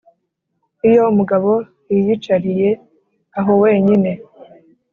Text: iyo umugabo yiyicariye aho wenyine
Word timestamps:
iyo 0.87 1.01
umugabo 1.11 1.51
yiyicariye 1.91 2.69
aho 3.39 3.51
wenyine 3.63 4.11